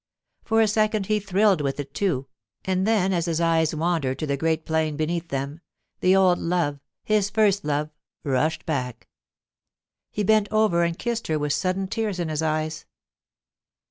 For 0.43 0.61
a 0.61 0.67
second 0.67 1.05
he 1.05 1.19
thrilled 1.19 1.61
with 1.61 1.79
it 1.79 1.93
too; 1.93 2.25
and 2.65 2.87
then, 2.87 3.13
as 3.13 3.25
his 3.27 3.39
eye 3.39 3.63
wandered 3.71 4.17
to 4.17 4.25
the 4.25 4.35
great 4.35 4.65
plain 4.65 4.97
beneath 4.97 5.27
them, 5.27 5.61
the 5.99 6.15
old 6.15 6.39
love—his 6.39 7.29
first 7.29 7.63
love—rushed 7.63 8.65
back. 8.65 9.07
He 10.09 10.23
bent 10.23 10.47
over 10.49 10.81
and 10.81 10.97
kissed 10.97 11.27
her 11.27 11.37
with 11.37 11.53
sudden 11.53 11.87
tears 11.87 12.19
in 12.19 12.29
his 12.29 12.41
eyes. 12.41 12.87